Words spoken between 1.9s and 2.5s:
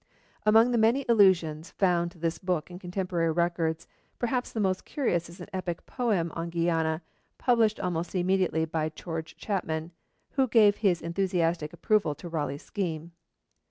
to this